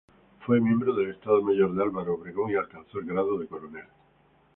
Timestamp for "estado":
1.11-1.43